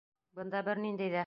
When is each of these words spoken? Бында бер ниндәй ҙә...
Бында 0.39 0.63
бер 0.71 0.85
ниндәй 0.87 1.15
ҙә... 1.17 1.19